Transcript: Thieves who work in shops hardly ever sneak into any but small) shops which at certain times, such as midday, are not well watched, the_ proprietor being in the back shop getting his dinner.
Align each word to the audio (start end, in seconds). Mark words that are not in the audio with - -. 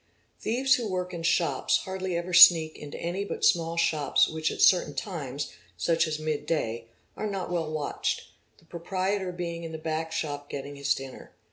Thieves 0.41 0.73
who 0.73 0.89
work 0.89 1.13
in 1.13 1.21
shops 1.21 1.77
hardly 1.77 2.17
ever 2.17 2.33
sneak 2.33 2.75
into 2.75 2.97
any 2.97 3.23
but 3.23 3.45
small) 3.45 3.77
shops 3.77 4.27
which 4.27 4.49
at 4.49 4.59
certain 4.59 4.95
times, 4.95 5.51
such 5.77 6.07
as 6.07 6.17
midday, 6.17 6.87
are 7.15 7.27
not 7.29 7.51
well 7.51 7.71
watched, 7.71 8.23
the_ 8.57 8.65
proprietor 8.67 9.31
being 9.31 9.63
in 9.63 9.73
the 9.73 9.77
back 9.77 10.11
shop 10.11 10.49
getting 10.49 10.75
his 10.75 10.95
dinner. 10.95 11.33